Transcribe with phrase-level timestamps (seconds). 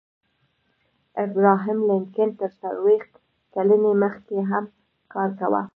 [1.25, 3.13] ابراهم لینکن تر څلویښت
[3.53, 4.63] کلنۍ مخکې هر
[5.13, 5.61] کار کاوه